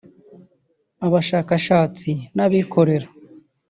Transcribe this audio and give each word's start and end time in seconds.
abashakashatsi 1.05 2.09
n’abikorera 2.35 3.07